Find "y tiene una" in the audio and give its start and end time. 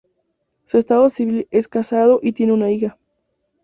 2.23-2.71